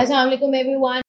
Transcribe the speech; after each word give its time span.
Aslam 0.00 0.54
everyone 0.54 1.00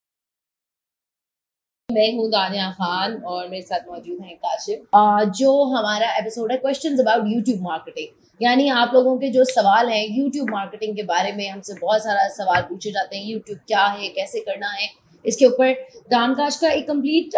मैं 1.90 2.08
हूँ 2.16 2.28
दानिया 2.32 2.70
खान 2.71 3.14
और 3.25 3.48
मेरे 3.50 3.62
साथ 3.62 3.88
मौजूद 3.90 4.17
हैं 4.21 4.36
काशिफ। 4.38 4.98
जो 5.38 5.52
हमारा 5.66 6.10
एपिसोड 6.17 6.52
है 6.52 6.58
क्वेश्चंस 6.58 6.99
अबाउट 6.99 7.27
यूट्यूब 7.27 7.62
मार्केटिंग 7.63 8.43
यानी 8.43 8.67
आप 8.79 8.91
लोगों 8.93 9.17
के 9.17 9.29
जो 9.29 9.43
सवाल 9.46 9.89
हैं 9.89 10.04
यूट्यूब 10.07 10.49
मार्केटिंग 10.51 10.96
के 10.96 11.04
बारे 11.12 11.31
में 11.33 11.47
हमसे 11.49 11.73
बहुत 11.81 12.04
सारा 12.04 12.27
सवाल 12.33 12.62
पूछे 12.69 12.91
जाते 12.91 13.17
हैं। 13.17 13.25
यूट्यूब 13.25 13.59
क्या 13.67 13.85
है 13.85 14.09
कैसे 14.17 14.39
करना 14.49 14.72
है 14.72 14.90
इसके 15.26 15.46
ऊपर 15.46 15.73
दानकाश 16.12 16.58
का 16.58 16.71
एक 16.71 16.88
कंप्लीट 16.88 17.38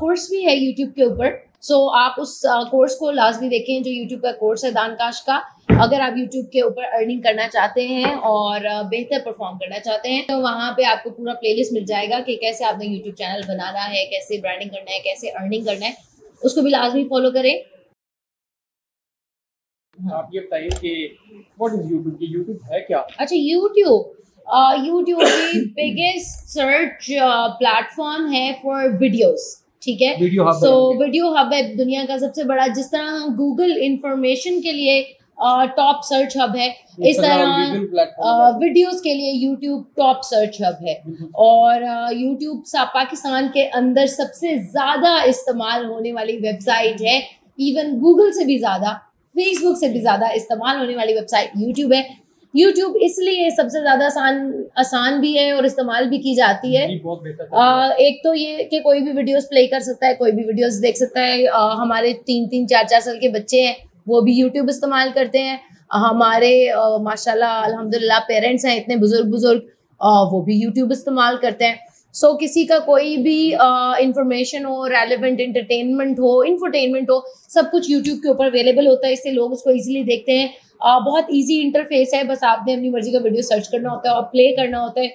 कोर्स 0.00 0.28
भी 0.30 0.42
है 0.44 0.56
यूट्यूब 0.56 0.90
के 0.90 1.04
ऊपर। 1.04 1.36
सो 1.60 1.74
so, 1.74 1.94
आप 1.96 2.16
उस 2.18 2.40
कोर्स 2.70 2.94
को 2.96 3.10
लाजमी 3.12 3.48
देखें 3.48 3.82
जो 3.82 3.90
यूट्यूब 3.90 4.20
का 4.22 4.32
कोर्स 4.40 4.64
है 4.64 4.72
दान 4.72 4.88
दानकाश 4.88 5.20
का। 5.20 5.42
अगर 5.82 6.00
आप 6.00 6.14
यूट्यूब 6.18 6.46
के 6.52 6.60
ऊपर 6.62 6.84
अर्निंग 6.84 7.22
करना 7.22 7.46
चाहते 7.48 7.82
हैं 7.88 8.14
और 8.28 8.64
बेहतर 8.90 9.20
परफॉर्म 9.24 9.58
करना 9.58 9.78
चाहते 9.78 10.08
हैं 10.10 10.24
तो 10.26 10.38
वहाँ 10.40 10.70
पे 10.76 10.84
आपको 10.84 11.10
पूरा 11.10 11.32
प्लेलिस्ट 11.34 11.72
मिल 11.72 11.84
जाएगा 11.86 12.18
कि 12.20 12.34
कैसे 12.36 12.64
आपने 12.64 12.86
यूट्यूब 12.86 13.14
चैनल 13.14 13.42
बनाना 13.48 13.82
है 13.82 14.04
कैसे 14.06 14.38
ब्रांडिंग 14.40 14.70
करना 14.70 14.92
है 14.92 14.98
कैसे 15.00 15.28
अर्निंग 15.30 15.66
करना 15.66 15.86
है। 15.86 15.94
उसको 16.42 16.62
भी 16.62 16.70
लाजमी 16.70 17.04
फॉलो 17.10 17.30
करें। 17.30 17.52
आप 19.98 20.30
ये 20.34 20.40
बताइए 20.40 20.68
कि 20.80 20.90
व्हाट 21.60 21.74
इज़ 21.74 21.92
यूट्यूब 21.92 22.18
यूट्यूब 22.22 22.58
है 22.72 22.80
क्या? 22.80 22.98
अच्छा 22.98 23.36
यूट्यूब 23.36 24.14
यूट्यूब 24.86 25.22
की 25.22 25.60
बिगेस्ट 25.76 26.48
सर्च 26.54 27.06
प्लेटफॉर्म 27.60 28.26
है 28.32 28.52
फॉर 28.62 28.88
वीडियोस 28.98 29.46
ठीक 29.82 30.02
है? 30.02 30.16
सो 30.60 30.72
वीडियो 31.02 31.30
हब 31.34 31.52
है 31.52 31.62
दुनिया 31.76 32.04
का 32.06 32.18
सबसे 32.18 32.44
बड़ा। 32.44 32.66
जिस 32.68 32.90
तरह 32.92 33.26
गूगल 33.36 33.76
इंफॉर्मेशन 33.84 34.60
के 34.60 34.72
लिए 34.72 35.00
टॉप 35.40 36.00
सर्च 36.04 36.36
हब 36.36 36.56
है। 36.56 36.68
इस 37.08 37.18
तरह 37.18 38.56
वीडियोस 38.58 39.00
के 39.00 39.14
लिए 39.14 39.32
यूट्यूब 39.32 39.86
टॉप 39.96 40.20
सर्च 40.24 40.58
हब 40.62 40.78
है। 40.82 40.94
और 41.38 41.82
यूट्यूब 42.14 42.62
पाकिस्तान 42.94 43.48
के 43.48 43.64
अंदर 43.80 44.06
सबसे 44.08 44.56
ज़्यादा 44.60 45.22
इस्तेमाल 45.24 45.84
होने 45.86 46.12
वाली 46.12 46.36
वेबसाइट 46.38 47.00
है। 47.02 47.20
इवन 47.58 47.98
गूगल 48.00 48.30
से 48.32 48.44
भी 48.44 48.58
ज़्यादा 48.58 48.92
फेसबुक 49.34 49.76
से 49.78 49.88
भी 49.88 50.00
ज़्यादा 50.00 50.30
इस्तेमाल 50.32 50.76
होने 50.78 50.96
वाली 50.96 51.14
वेबसाइट 51.14 51.50
यूट्यूब 51.56 51.92
है। 51.92 52.06
यूट्यूब 52.54 52.96
इसलिए 53.02 53.50
सबसे 53.50 53.80
ज़्यादा 53.80 54.06
आसान 54.06 54.36
आसान 54.78 55.20
भी 55.20 55.32
है 55.32 55.52
और 55.54 55.66
इस्तेमाल 55.66 56.06
भी 56.08 56.18
की 56.18 56.34
जाती 56.34 56.74
है। 56.74 56.84
आ, 57.54 57.90
एक 58.00 58.20
तो 58.24 58.32
ये 58.34 58.64
कि 58.64 58.80
कोई 58.80 59.00
भी 59.00 59.12
वीडियोस 59.12 59.44
प्ले 59.46 59.66
कर 59.66 59.80
सकता 59.82 60.06
है 60.06 60.14
कोई 60.14 60.30
भी 60.32 60.44
वीडियोस 60.44 60.74
देख 60.82 60.96
सकता 60.96 61.20
है। 61.20 61.46
आ, 61.46 61.74
हमारे 61.74 62.12
तीन 62.26 62.46
तीन 62.48 62.66
चार 62.66 62.84
चार 62.84 63.00
साल 63.00 63.16
के 63.16 63.28
बच्चे 63.30 63.60
हैं। 63.62 63.76
वो 64.08 64.20
भी 64.22 64.34
यूट्यूब 64.34 64.70
इस्तेमाल 64.70 65.10
करते 65.12 65.38
हैं। 65.40 65.58
हमारे 65.90 66.52
माशाल्लाह 67.02 67.64
अल्हम्दुलिल्लाह 67.64 68.18
पेरेंट्स 68.28 68.64
हैं 68.66 68.76
इतने 68.76 68.96
बुज़ुर्ग 68.96 69.30
बुज़ुर्ग 69.30 69.60
वो 70.32 70.40
भी 70.42 70.62
यूट्यूब 70.62 70.92
इस्तेमाल 70.92 71.36
करते 71.38 71.64
हैं। 71.64 71.78
सो 72.14 72.26
so, 72.26 72.38
किसी 72.40 72.64
का 72.66 72.78
कोई 72.80 73.16
भी 73.22 73.38
इंफॉर्मेशन 74.02 74.64
हो 74.64 74.86
रेलिवेंट 74.88 75.40
इंटरटेनमेंट 75.40 76.18
हो 76.20 76.42
इंफरटेनमेंट 76.44 77.10
हो 77.10 77.22
सब 77.50 77.70
कुछ 77.70 77.90
यूट्यूब 77.90 78.18
के 78.18 78.28
ऊपर 78.30 78.46
अवेलेबल 78.46 78.86
होता 78.86 79.06
है। 79.06 79.12
इससे 79.12 79.30
लोग 79.32 79.52
उसको 79.52 79.70
इजीली 79.72 80.02
देखते 80.04 80.32
हैं। 80.32 80.48
uh, 80.48 81.04
बहुत 81.04 81.26
ईजी 81.32 81.60
इंटरफेस 81.60 82.10
है। 82.14 82.22
बस 82.24 82.44
आपने 82.46 82.74
अपनी 82.74 82.90
मर्ज़ी 82.90 83.12
का 83.12 83.18
वीडियो 83.20 83.42
सर्च 83.44 83.68
करना 83.68 83.90
होता 83.90 84.10
है 84.10 84.16
और 84.16 84.22
प्ले 84.32 84.50
करना 84.56 84.78
होता 84.80 85.00
है। 85.00 85.08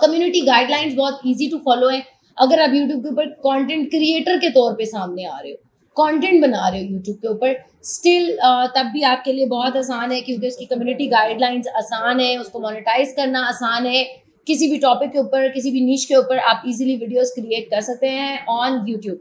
कम्युनिटी 0.00 0.40
गाइडलाइंस 0.46 0.94
बहुत 0.94 1.20
ईजी 1.26 1.48
टू 1.50 1.58
फॉलो 1.64 1.88
है। 1.88 2.02
अगर 2.38 2.60
आप 2.60 2.74
यूट्यूब 2.74 3.02
के 3.02 3.08
ऊपर 3.08 3.26
कंटेंट 3.46 3.88
क्रिएटर 3.90 4.38
के 4.38 4.50
तौर 4.50 4.72
पे 4.74 4.86
सामने 4.86 5.24
आ 5.24 5.38
रहे 5.38 5.52
हो 5.52 5.56
कंटेंट 5.96 6.40
बना 6.42 6.68
रहे 6.68 6.80
हो 6.80 6.92
यूट्यूब 6.92 7.16
के 7.16 7.28
ऊपर. 7.28 7.54
स्टिल 7.84 8.30
तब 8.76 8.90
भी 8.92 9.02
आपके 9.04 9.32
लिए 9.32 9.46
बहुत 9.48 9.76
आसान 9.76 10.12
है 10.12 10.20
क्योंकि 10.20 10.48
उसकी 10.48 10.64
कम्युनिटी 10.66 11.06
गाइडलाइंस 11.08 11.68
आसान 11.78 12.20
है 12.20 12.36
उसको 12.38 12.60
मोनिटाइज 12.60 13.12
करना 13.16 13.44
आसान 13.48 13.86
है. 13.86 14.02
किसी 14.46 14.70
भी 14.70 14.78
टॉपिक 14.78 15.10
के 15.12 15.18
ऊपर 15.18 15.48
किसी 15.50 15.70
भी 15.70 15.80
नीच 15.84 16.04
के 16.04 16.14
ऊपर 16.14 16.38
आप 16.48 16.62
इजीली 16.68 16.96
वीडियोस 16.96 17.32
क्रिएट 17.34 17.70
कर 17.70 17.80
सकते 17.82 18.08
हैं 18.08 18.44
ऑन 18.54 18.84
यूट्यूब 18.88 19.20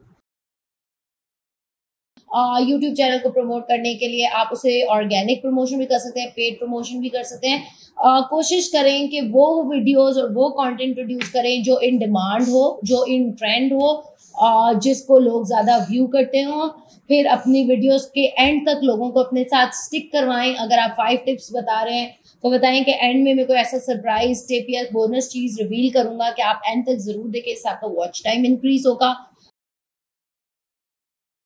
यूट्यूब 2.69 2.93
चैनल 2.95 3.19
को 3.19 3.29
प्रमोट 3.29 3.63
करने 3.63 3.93
के 3.95 4.07
लिए 4.07 4.27
आप 4.37 4.49
उसे 4.53 4.81
ऑर्गेनिक 4.91 5.41
प्रमोशन 5.41 5.77
भी 5.79 5.85
कर 5.85 5.99
सकते 5.99 6.19
हैं 6.19 6.29
पेड 6.35 6.57
प्रमोशन 6.59 6.99
भी 6.99 7.09
कर 7.09 7.23
सकते 7.23 7.47
हैं. 7.47 7.59
uh, 7.97 8.23
कोशिश 8.29 8.67
करें 8.67 9.09
कि 9.09 9.21
वो 9.31 9.63
वीडियोस 9.63 10.17
और 10.17 10.31
वो 10.33 10.49
कंटेंट 10.59 10.95
प्रोड्यूस 10.95 11.29
करें 11.33 11.63
जो 11.63 11.79
इन 11.79 11.97
डिमांड 11.99 12.47
हो 12.49 12.63
जो 12.85 13.03
इन 13.05 13.31
ट्रेंड 13.33 13.73
हो 13.73 13.91
जिसको 14.35 15.17
लोग 15.19 15.45
ज़्यादा 15.47 15.77
व्यू 15.89 16.05
करते 16.09 16.41
हों, 16.41 16.67
फिर 17.09 17.27
अपनी 17.27 17.63
वीडियोस 17.65 18.05
के 18.15 18.21
एंड 18.39 18.65
तक 18.67 18.79
लोगों 18.83 19.09
को 19.11 19.19
अपने 19.21 19.43
साथ 19.45 19.71
स्टिक 19.75 20.11
करवाएँ। 20.11 20.53
अगर 20.55 20.79
आप 20.79 20.95
फाइव 20.97 21.19
टिप्स 21.25 21.49
बता 21.53 21.81
रहे 21.81 21.95
हैं 21.95 22.15
तो 22.43 22.49
बताएँ 22.51 22.83
कि 22.83 22.91
एंड 22.93 23.23
में 23.23 23.33
मैं 23.35 23.45
कोई 23.47 23.57
ऐसा 23.57 23.77
सरप्राइज़ 23.79 24.41
टिप 24.47 24.65
या 24.69 24.83
बोनस 24.93 25.27
चीज़ 25.29 25.59
रिवील 25.61 25.91
करूँगा 25.93 26.29
कि 26.31 26.41
आप 26.43 26.61
एंड 26.67 26.85
तक 26.85 26.97
ज़रूर 26.99 27.29
देखें, 27.29 27.51
इससे 27.51 27.69
आपका 27.69 27.87
वॉच 27.89 28.21
टाइम 28.25 28.45
इंक्रीज 28.45 28.87
होगा। 28.87 29.15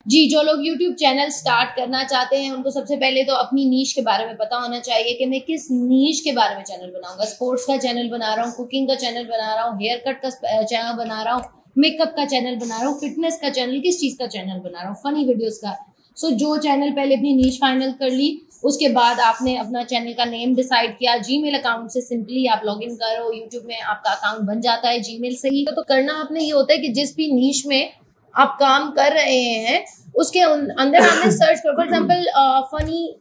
जी, 0.06 0.28
जो 0.30 0.42
लोग 0.44 0.66
यूट्यूब 0.66 0.94
चैनल 0.96 1.30
स्टार्ट 1.32 1.76
करना 1.76 2.04
चाहते 2.04 2.38
हैं, 2.38 2.52
उनको 2.52 2.70
सबसे 2.72 2.96
पहले 2.98 3.24
तो 3.24 3.34
अपनी 3.36 3.66
नीच 3.70 3.92
के 3.94 4.02
बारे 4.02 4.26
में 4.26 4.36
पता 4.38 4.58
होना 4.58 4.80
चाहिए 4.82 5.14
कि 5.14 5.26
मैं 5.26 5.42
किस 5.44 5.68
नीच 5.72 6.20
के 6.20 6.32
बारे 6.34 6.56
में 6.56 6.64
चैनल 6.64 6.92
बनाऊँगा। 6.92 7.26
स्पोर्ट्स 7.26 7.66
का 7.66 7.78
चैनल 7.80 8.10
बना 8.10 8.34
रहा 8.34 8.46
हूँ 8.46 8.54
कुकिंग 8.56 8.88
का 8.88 8.96
चैनल 8.98 9.26
बना 9.26 9.54
रहा 9.54 9.64
हूँ 9.64 9.80
हेयर 9.82 10.04
कट 10.08 10.22
का 10.22 10.30
चैनल 10.64 10.98
बना 10.98 11.22
रहा 11.22 11.34
हूँ। 11.34 11.57
मेकअप 11.78 12.14
का 12.16 12.26
चैनल 12.26 12.56
बना 12.58 12.78
रहा 12.78 12.88
हूँ, 12.88 13.00
फिटनेस 13.00 13.40
का 13.42 13.50
चैनल, 13.52 13.80
किस 13.82 14.00
चीज़ 14.00 14.18
का 14.18 14.28
चैनल 14.28 14.60
बना 14.60 14.80
रहा 14.80 14.90
हूँ 14.90 14.98
फनी 15.04 15.26
वीडियोज़ 15.26 15.60
का। 15.60 15.76
सो 16.18 16.30
जो 16.34 16.58
चैनल 16.60 16.92
पहले 16.92 17.16
अपनी 17.16 17.36
नीच 17.36 17.60
फाइनल 17.62 17.92
कर 18.00 18.10
ली, 18.12 18.30
उसके 18.64 18.88
बाद 18.90 19.20
आपने 19.22 19.56
अपना 19.58 19.84
चैनल 19.86 20.14
का 20.14 20.26
नेम 20.26 20.56
डिसाइड 20.56 20.98
किया। 20.98 21.18
जीमेल 21.20 21.58
अकाउंट 21.58 21.90
से 21.92 22.02
सिंपली 22.02 22.46
आप 22.48 22.62
लॉगिन 22.66 22.96
करो 22.96 23.32
यूट्यूब 23.34 23.64
में 23.68 23.80
आपका 23.80 24.12
अकाउंट 24.12 24.48
बन 24.48 24.62
जाता 24.62 24.90
है 24.90 25.02
जीमेल 25.02 25.36
से 25.38 25.50
ही। 25.50 25.66
तो 25.68 25.82
करना 25.84 26.14
आपने 26.22 26.40
ये 26.42 26.52
होता 26.52 26.74
है 26.74 26.80
कि 26.80 26.90
जिस 26.94 27.16
भी 27.18 27.32
नीच 27.34 27.64
में 27.68 27.90
आप 28.34 28.58
काम 28.60 28.90
कर 28.92 29.14
रहे 29.14 29.36
हैं, 29.36 29.84
उसके 30.16 30.40
अंदर 30.40 31.02
आपने 31.02 31.32
सर्च 31.32 31.60
करो। 31.60 31.76
For 31.76 31.86
example 31.86 32.26
funny 32.72 33.16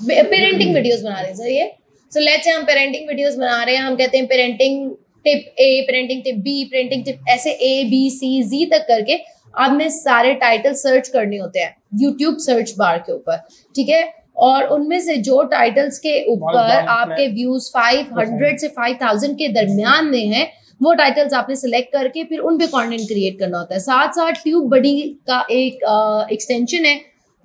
parenting 0.00 0.74
videos 0.74 1.02
बना 1.02 1.20
रहे 1.20 1.28
हैं, 1.28 1.36
सर 1.36 1.48
ये। 1.50 1.72
सो 2.12 2.20
लेट्स 2.20 2.44
से 2.44 2.50
हम 2.50 2.64
पेरेंटिंग 2.64 3.08
वीडियोस 3.08 3.36
बना 3.36 3.62
रहे 3.62 3.76
हैं, 3.76 3.82
हम 3.82 3.96
कहते 3.96 4.18
हैं 4.18 4.26
parenting 4.26 4.90
tip 5.24 5.60
A 5.60 5.80
printing 5.88 6.22
tip 6.24 6.36
B 6.44 6.64
printing 6.64 7.04
tip 7.04 7.28
ऐसे 7.28 7.50
ए 7.50 7.84
बी 7.84 8.08
सी 8.10 8.42
जी 8.44 8.64
तक 8.66 8.86
करके 8.88 9.18
आपने 9.54 9.88
सारे 9.90 10.32
टाइटल 10.36 10.72
सर्च 10.76 11.08
करने 11.08 11.38
होते 11.38 11.60
हैं 11.60 11.76
यूट्यूब 12.00 12.36
सर्च 12.40 12.74
बार 12.78 12.98
के 12.98 13.12
ऊपर 13.12 13.36
ठीक 13.76 13.88
है? 13.88 14.02
और 14.38 14.64
उनमें 14.64 15.00
से 15.00 15.16
जो 15.18 15.42
टाइटल्स 15.44 15.98
के 15.98 16.12
ऊपर 16.32 16.56
आपके 16.88 17.26
व्यूज़ 17.28 17.70
500 17.72 18.58
से 18.60 18.68
5000 18.76 19.34
के 19.38 19.48
दरमियान 19.52 20.06
में 20.06 20.26
है 20.26 20.44
वो 20.80 20.92
टाइटल्स 20.94 21.32
आपने 21.34 21.56
सेलेक्ट 21.56 21.92
करके 21.92 22.24
फिर 22.24 22.38
उन 22.40 22.58
पे 22.58 22.66
कंटेंट 22.66 23.08
क्रिएट 23.08 23.38
करना 23.38 23.58
होता 23.58 23.74
है। 23.74 23.80
साथ 23.80 24.12
साथ 24.12 24.42
ट्यूब 24.42 24.68
बडी 24.70 25.00
का 25.28 25.40
एक 25.50 26.28
एक्सटेंशन 26.32 26.84
है। 26.84 27.00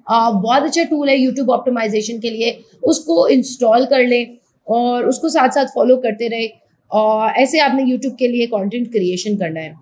आ, 0.07 0.29
बहुत 0.31 0.63
अच्छा 0.63 0.83
टूल 0.83 1.09
है 1.09 1.17
यूट्यूब 1.17 1.49
ऑप्टिमाइजेशन 1.49 2.19
के 2.19 2.29
लिए। 2.29 2.57
उसको 2.83 3.27
इंस्टॉल 3.27 3.85
कर 3.85 4.05
लें 4.07 4.37
और 4.67 5.07
उसको 5.07 5.29
साथ 5.29 5.49
साथ 5.49 5.73
फॉलो 5.75 5.97
करते 5.97 6.27
रहे। 6.27 6.47
और 6.91 7.33
ऐसे 7.37 7.59
आपने 7.59 7.83
यूट्यूब 7.83 8.15
के 8.15 8.27
लिए 8.27 8.45
कंटेंट 8.47 8.91
क्रिएशन 8.91 9.37
करना 9.37 9.59
है। 9.59 9.73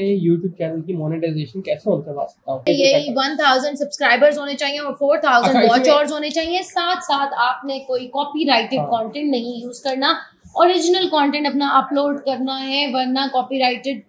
यूट्यूब 0.00 0.52
चैनल 0.52 0.80
की 0.82 0.92
मोनेटाइजेशन 0.96 1.60
कैसे 1.60 1.90
ऑन 1.90 2.00
करवा 2.02 2.24
सकता 2.24 2.52
हूँ? 2.52 2.62
ये 2.68 3.10
वन 3.14 3.36
थाउज़ेंड 3.36 3.76
सब्सक्राइबर्स 3.78 4.38
होने 4.38 4.54
चाहिए 4.54 4.78
और 4.78 4.94
फोर 4.94 5.20
थाउज़ेंड 5.24 5.56
वॉच 5.64 5.88
आवर्स 5.88 6.12
होने 6.12 6.30
चाहिए। 6.30 6.62
साथ 6.62 7.00
साथ 7.02 7.32
आपने 7.40 7.78
कोई 7.88 8.06
कॉपीराइटेड 8.14 8.80
कंटेंट 8.80 9.30
नहीं 9.30 9.62
यूज़ 9.62 9.82
करना। 9.84 10.14
ओरिजिनल 10.60 11.06
कंटेंट 11.08 11.46
अपना 11.46 11.68
अपलोड 11.76 12.18
करना 12.24 12.56
है 12.56 12.86
वरना 12.94 13.26
कॉपीराइटेड 13.32 14.02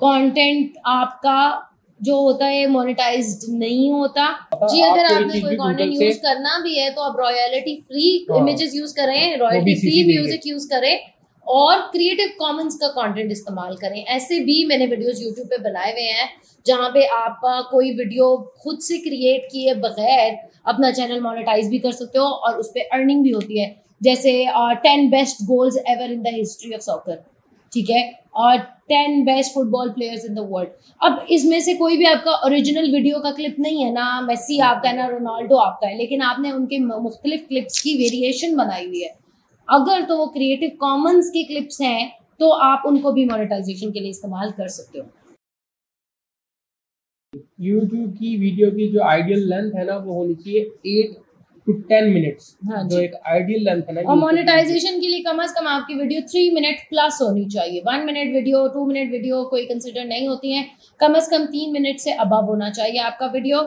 कंटेंट 0.00 0.76
आपका 0.86 1.65
जो 2.00 2.20
होता 2.20 2.46
है 2.46 2.66
मोनेटाइज 2.68 3.44
नहीं 3.50 3.90
होता। 3.92 4.26
जी 4.54 4.80
अगर 4.82 5.04
आपने 5.06 5.40
कोई 5.40 5.54
कंटेंट 5.56 5.92
यूज़ 5.94 6.18
करना 6.20 6.58
भी 6.64 6.74
है 6.76 6.90
तो 6.90 7.02
आप 7.02 7.16
रॉयलिटी 7.20 7.76
फ्री 7.82 8.08
इमेजेस 8.38 8.74
यूज़ 8.74 8.94
करें 8.94 9.36
रॉयलिटी 9.38 9.74
फ्री 9.80 10.02
म्यूज़िक 10.06 10.46
यूज़ 10.46 10.68
करें 10.70 10.98
और 11.46 11.80
क्रिएटिव 11.90 12.32
कॉमन्स 12.38 12.76
का 12.76 12.88
कंटेंट 12.90 13.32
इस्तेमाल 13.32 13.74
करें। 13.76 14.02
ऐसे 14.04 14.38
भी 14.44 14.64
मैंने 14.66 14.86
वीडियोस 14.86 15.22
यूट्यूब 15.22 15.46
पे 15.46 15.58
बनाए 15.64 15.92
हुए 15.92 16.08
हैं 16.10 16.28
जहाँ 16.66 16.88
पे 16.90 17.06
आप 17.14 17.40
कोई 17.70 17.90
वीडियो 17.94 18.36
खुद 18.62 18.78
से 18.82 18.98
क्रिएट 18.98 19.48
किए 19.52 19.74
बगैर 19.76 20.38
अपना 20.66 20.90
चैनल 20.92 21.20
मोनेटाइज 21.22 21.68
भी 21.70 21.78
कर 21.78 21.92
सकते 21.94 22.18
हो 22.18 22.24
और 22.24 22.58
उस 22.58 22.68
पर 22.70 22.88
अर्निंग 22.96 23.22
भी 23.24 23.30
होती 23.30 23.60
है। 23.60 23.74
जैसे 24.00 24.32
ten 24.82 25.08
best 25.10 25.42
goals 25.46 25.76
ever 25.88 26.12
in 26.12 26.22
the 26.22 26.34
history 26.34 26.72
of 26.74 26.80
soccer 26.82 27.22
ठीक 27.72 27.90
है? 27.90 28.02
और 28.34 28.58
ten 28.90 29.24
best 29.24 29.54
football 29.54 29.90
players 29.92 30.24
in 30.24 30.34
the 30.34 30.46
world 30.50 30.70
अब 31.00 31.26
इसमें 31.30 31.60
से 31.60 31.74
कोई 31.76 31.96
भी 31.96 32.04
आपका 32.06 32.34
ओरिजिनल 32.46 32.90
वीडियो 32.92 33.18
का 33.20 33.30
क्लिप 33.32 33.56
नहीं 33.60 33.82
है 33.84 33.92
ना 33.92 34.20
मेसी 34.22 34.58
आपका 34.60 34.88
है 34.88 34.96
ना, 34.96 35.06
रोनाल्डो 35.08 35.56
आपका 35.58 35.88
है, 35.88 35.96
लेकिन 35.98 36.22
आपने 36.22 36.52
उनके 36.52 36.78
मुख्तलिफ़ 36.78 37.46
क्लिप्स 37.48 37.80
की 37.82 37.96
वेरिएशन 37.98 38.56
बनाई 38.56 38.86
हुई 38.86 39.02
है। 39.02 39.14
अगर 39.68 40.04
तो 40.06 40.16
वो 40.18 40.26
क्रिएटिव 40.28 40.70
कॉमन्स 40.80 41.30
की 41.30 41.44
क्लिप्स 41.44 41.80
हैं 41.80 42.10
तो 42.40 42.50
आप 42.62 42.82
उनको 42.86 43.12
भी 43.12 43.24
मोनेटाइजेशन 43.26 43.90
के 43.92 44.00
लिए 44.00 44.10
इस्तेमाल 44.10 44.50
कर 44.52 44.68
सकते 44.70 44.98
हो। 44.98 45.06
यूट्यूब 47.60 48.10
की 48.12 48.36
वीडियो 48.38 48.70
की 48.70 48.88
जो 48.88 49.02
आइडियल 49.04 49.48
लेंथ 49.50 49.72
है 49.74 49.84
ना, 49.86 49.96
वो 49.96 50.14
होनी 50.14 50.34
चाहिए 50.34 51.00
एट 51.00 51.16
टू 51.66 51.72
टेन 51.88 52.10
मिनट्स 52.12 52.56
जो 52.64 52.98
एक 52.98 53.14
आइडियल 53.28 53.64
लेंथ 53.64 53.82
है 53.88 53.94
ना 53.94 54.10
और 54.10 54.16
मोनेटाइजेशन 54.18 55.00
के 55.00 55.08
लिए 55.08 55.22
कम 55.22 55.42
अज 55.42 55.52
कम 55.52 55.66
आपकी 55.68 55.94
वीडियो 56.00 56.20
थ्री 56.30 56.50
मिनट 56.54 56.80
प्लस 56.90 57.18
होनी 57.22 57.44
चाहिए। 57.50 57.80
One 57.86 58.04
minute 58.06 58.34
video 58.34 58.66
two 58.74 58.86
minute 58.86 59.10
video 59.12 59.42
कोई 59.50 59.64
कंसिडर 59.66 60.04
नहीं 60.06 60.28
होती 60.28 60.52
है। 60.52 60.64
कम 61.00 61.14
अज 61.16 61.28
कम 61.30 61.46
तीन 61.48 61.72
मिनट 61.72 61.98
से 62.00 62.12
अबव 62.24 62.44
होना 62.46 62.70
चाहिए 62.72 63.00
आपका 63.02 63.26
वीडियो 63.34 63.60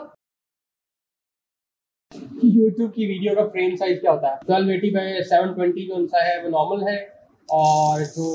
यूट्यूब 2.46 2.92
की 2.92 3.06
वीडियो 3.08 3.34
का 3.36 3.44
फ्रेम 3.48 3.76
साइज़ 3.76 4.00
क्या 4.00 4.12
होता 4.12 4.30
है? 4.30 4.38
Twelve 4.46 4.72
eighty 4.72 4.90
by 4.92 5.24
seven 5.24 5.54
twenty 5.54 5.88
जो 5.88 5.96
उनका 5.96 6.24
है 6.24 6.42
वो 6.44 6.50
नॉर्मल 6.50 6.88
है। 6.90 6.98
और 7.50 8.02
जो 8.06 8.26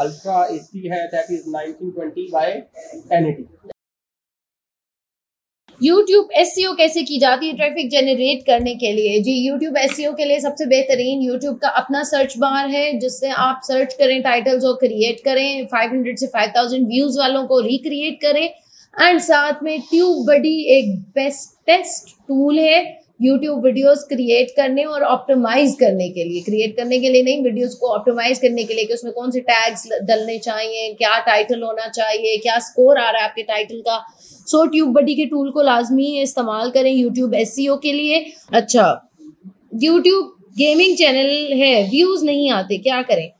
अल्ट्रा 0.00 0.44
एट्टी 0.54 0.88
है 0.88 1.06
that 1.08 1.30
is 1.32 1.44
nineteen 1.50 1.90
twenty 1.90 2.28
by 2.32 2.52
ten 3.10 3.26
eighty 3.26 3.44
YouTube 5.80 6.28
S 6.34 6.54
e 6.58 6.64
कैसे 6.76 7.02
की 7.02 7.18
जाती 7.18 7.46
है 7.46 7.56
ट्रैफ़िक 7.56 7.90
जनरेट 7.90 8.42
करने 8.46 8.74
के 8.74 8.92
लिए? 8.92 9.20
जी 9.20 9.32
यूट्यूब 9.38 9.76
एस 9.78 10.00
e 10.00 10.06
के 10.16 10.24
लिए 10.24 10.40
सबसे 10.40 10.66
बेहतरीन 10.66 11.22
यूट्यूब 11.22 11.58
का 11.58 11.68
अपना 11.80 12.02
सर्च 12.04 12.36
बार 12.38 12.68
है, 12.68 12.98
जिससे 12.98 13.28
आप 13.38 13.60
सर्च 13.64 13.94
करें 13.94 14.20
टाइटल्स 14.22 14.64
और 14.64 14.74
क्रिएट 14.80 15.20
करें 15.24 15.66
500 15.68 16.16
से 16.16 16.26
5000 16.28 16.86
व्यूज़ 16.88 17.18
वालों 17.18 17.46
को 17.46 17.60
रिक्रिएट 17.60 18.20
करें 18.22 18.44
एंड 18.44 19.20
साथ 19.22 19.62
में 19.62 19.78
ट्यूब 19.82 20.26
बडी 20.26 20.60
एक 20.78 20.94
बेस्टेस्ट 21.16 22.16
टूल 22.28 22.58
है 22.58 22.82
यूट्यूब 23.22 23.64
वीडियोस 23.64 24.04
क्रिएट 24.08 24.50
करने 24.56 24.84
और 24.86 25.02
ऑप्टिमाइज 25.04 25.74
करने 25.80 26.08
के 26.10 26.24
लिए। 26.24 26.40
क्रिएट 26.42 26.76
करने 26.76 26.98
के 27.00 27.08
लिए 27.10 27.22
नहीं 27.22 27.42
वीडियोस 27.44 27.74
को 27.74 27.88
ऑप्टिमाइज 27.94 28.38
करने 28.38 28.64
के 28.64 28.74
लिए 28.74 28.84
कि 28.84 28.94
उसमें 28.94 29.12
कौन 29.12 29.30
से 29.30 29.40
टैग्स 29.40 29.88
डलने 30.02 30.38
चाहिए, 30.38 30.92
क्या 30.94 31.18
टाइटल 31.26 31.62
होना 31.62 31.88
चाहिए, 31.88 32.36
क्या 32.36 32.58
स्कोर 32.60 32.98
आ 32.98 33.10
रहा 33.10 33.22
है 33.22 33.28
आपके 33.28 33.42
टाइटल 33.44 33.80
का 33.80 34.04
सो 34.48 34.64
ट्यूब 34.66 34.92
बडी 34.92 35.14
के 35.14 35.24
टूल 35.26 35.50
को 35.50 35.62
लाजमी 35.62 36.06
इस्तेमाल 36.20 36.70
करें 36.70 36.92
यूट्यूब 36.92 37.34
एस 37.36 37.54
के 37.58 37.92
लिए। 37.92 38.24
अच्छा 38.52 38.86
यूट्यूब 39.82 40.34
गेमिंग 40.58 40.96
चैनल 40.96 41.52
है 41.56 41.82
व्यूज़ 41.90 42.24
नहीं 42.24 42.50
आते 42.52 42.78
क्या 42.78 43.02
करें? 43.02 43.30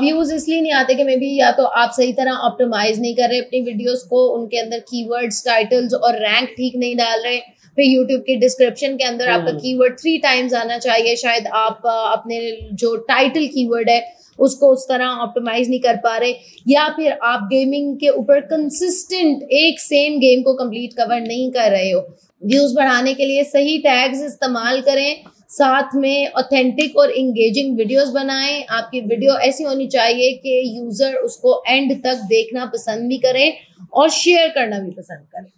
व्यूज़ 0.00 0.32
इसलिए 0.34 0.60
नहीं 0.60 0.72
आते 0.72 0.94
कि 0.94 1.04
मे 1.04 1.16
बी 1.16 1.34
या 1.36 1.50
तो 1.52 1.64
आप 1.64 1.90
सही 1.96 2.12
तरह 2.12 2.46
ऑप्टिमाइज 2.46 3.00
नहीं 3.00 3.14
कर 3.16 3.28
रहे 3.28 3.40
अपनी 3.40 3.60
वीडियोस 3.62 4.02
को 4.10 4.26
उनके 4.30 4.58
अंदर 4.58 4.78
कीवर्ड्स 4.90 5.44
टाइटल्स 5.44 5.94
और 5.94 6.18
रैंक 6.18 6.48
ठीक 6.48 6.76
नहीं 6.76 6.96
डाल 6.96 7.22
रहे। 7.24 7.38
फिर 7.76 7.84
यूट्यूब 7.84 8.20
के 8.20 8.36
डिस्क्रिप्शन 8.36 8.96
के 8.96 9.04
अंदर 9.04 9.28
आपका 9.30 9.52
कीवर्ड 9.54 9.98
थ्री 9.98 10.16
टाइम्स 10.18 10.54
आना 10.54 10.78
चाहिए 10.78 11.14
शायद 11.16 11.46
आप 11.56 11.86
अपने 11.86 12.40
जो 12.74 12.96
टाइटल 13.08 13.46
कीवर्ड 13.48 13.90
है 13.90 14.00
उसको 14.40 14.72
उस 14.72 14.86
तरह 14.88 15.22
ऑप्टिमाइज 15.22 15.68
नहीं 15.68 15.80
कर 15.80 15.96
पा 15.98 16.16
रहे, 16.16 16.34
या 16.68 16.88
फिर 16.90 17.12
आप 17.12 17.48
गेमिंग 17.50 17.96
के 17.96 18.08
ऊपर 18.10 18.40
कंसिस्टेंट 18.46 19.42
एक 19.54 19.80
सेम 19.80 20.18
गेम 20.20 20.42
को 20.42 20.54
कंप्लीट 20.54 20.92
कवर 20.94 21.20
नहीं 21.22 21.50
कर 21.52 21.70
रहे 21.70 21.90
हो। 21.90 22.00
व्यूज़ 22.42 22.74
बढ़ाने 22.76 23.14
के 23.14 23.26
लिए 23.26 23.44
सही 23.46 23.78
टैग्स 23.80 24.22
इस्तेमाल 24.24 24.80
करें, 24.82 25.22
साथ 25.50 25.94
में 25.96 26.32
ऑथेंटिक 26.32 26.96
और 26.98 27.10
इंगेजिंग 27.12 27.76
वीडियोस 27.76 28.08
बनाएँ। 28.10 28.62
आपकी 28.70 29.00
वीडियो 29.02 29.36
ऐसी 29.40 29.64
होनी 29.64 29.86
चाहिए 29.88 30.32
कि 30.34 30.62
यूज़र 30.68 31.14
उसको 31.16 31.62
एंड 31.68 31.92
तक 32.04 32.22
देखना 32.28 32.66
पसंद 32.66 33.08
भी 33.08 33.18
करें 33.20 33.52
और 33.92 34.10
शेयर 34.10 34.48
करना 34.50 34.78
भी 34.78 34.90
पसंद 34.92 35.26
करें। 35.26 35.50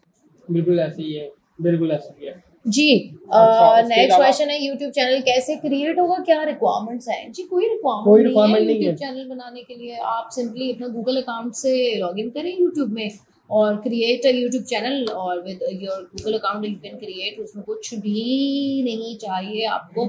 बिल्कुल 0.48 0.80
ऐसे 0.80 1.02
ही 1.02 1.12
है, 1.12 1.30
बिल्कुल 1.58 1.90
ऐसे 1.90 2.14
ही 2.14 2.26
है। 2.26 2.42
जी 2.66 2.84
नेक्स्ट 3.26 4.16
क्वेश्चन 4.16 4.50
है 4.50 4.58
यूट्यूब 4.64 4.90
चैनल 4.92 5.20
कैसे 5.22 5.56
क्रिएट 5.56 5.98
होगा? 5.98 6.16
क्या 6.24 6.42
रिक्वायरमेंट्स 6.44 7.08
हैं? 7.08 7.32
जी 7.32 7.42
कोई 7.44 7.68
रिक्वायरमेंट 7.68 8.04
कोई 8.04 8.22
रिक्वायरमेंट 8.24 8.66
नहीं 8.66 8.76
है। 8.76 8.82
यूट्यूब 8.82 8.96
चैनल 8.98 9.28
बनाने 9.28 9.62
के 9.62 9.74
लिए। 9.74 9.96
आप 10.08 10.28
सिंपली 10.32 10.72
अपना 10.72 10.88
गूगल 10.88 11.16
अकाउंट 11.22 11.54
से 11.54 11.94
लॉगिन 12.00 12.30
करें 12.30 12.50
यूट्यूब 12.58 12.92
में 12.92 13.10
और 13.50 13.76
क्रिएट 13.82 14.26
यूट्यूब 14.26 14.64
चैनल 14.64 15.04
और 15.12 15.42
with 15.44 15.62
your 15.82 16.02
Google 16.02 16.38
account 16.38 16.64
you 16.66 16.74
can 16.82 16.96
create 16.98 17.40
उसमें 17.40 17.64
कुछ 17.64 17.94
भी 17.96 18.82
नहीं 18.84 19.16
चाहिए 19.18 19.64
आपको। 19.68 20.06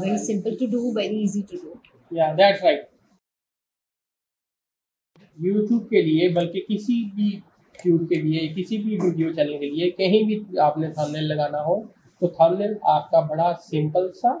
Very 0.00 0.18
simple 0.18 0.56
to 0.60 0.66
do 0.72 0.92
very 0.96 1.22
easy 1.24 1.42
to 1.52 1.56
do 1.56 1.78
या 2.12 2.32
दैट्स 2.34 2.64
राइट 2.64 2.88
यूट्यूब 5.38 5.82
के 5.90 6.02
लिए 6.02 6.28
बल्कि 6.32 6.60
किसी 6.68 7.02
भी 7.16 7.30
ट्यूब 7.78 8.06
के 8.08 8.20
लिए 8.22 8.46
किसी 8.54 8.76
भी 8.78 8.96
वीडियो 8.98 9.32
चैनल 9.32 9.58
के 9.58 9.70
लिए 9.70 9.90
कहीं 9.98 10.24
भी 10.26 10.40
आपने 10.62 10.88
थंबनेल 10.88 11.24
लगाना 11.32 11.60
हो 11.68 11.76
तो 12.22 12.28
थंबनेल 12.40 12.76
आपका 12.88 13.20
बड़ा 13.28 13.52
सिंपल 13.62 14.10
सा 14.16 14.32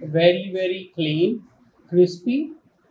वेरी 0.00 0.50
वेरी 0.54 0.78
क्लीन 0.96 1.36
क्रिस्पी 1.92 2.38